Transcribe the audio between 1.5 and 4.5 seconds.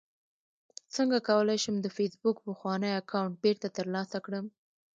شم د فېسبوک پخوانی اکاونټ بیرته ترلاسه کړم